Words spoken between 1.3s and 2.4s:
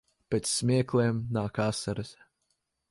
nāk asaras.